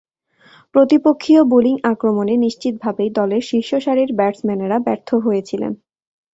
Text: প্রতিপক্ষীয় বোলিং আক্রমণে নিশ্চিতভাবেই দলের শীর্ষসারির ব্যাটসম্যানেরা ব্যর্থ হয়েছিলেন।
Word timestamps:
প্রতিপক্ষীয় 0.75 1.41
বোলিং 1.43 1.75
আক্রমণে 1.91 2.35
নিশ্চিতভাবেই 2.37 3.09
দলের 3.09 3.41
শীর্ষসারির 3.49 4.09
ব্যাটসম্যানেরা 4.13 4.77
ব্যর্থ 4.79 5.09
হয়েছিলেন। 5.25 5.71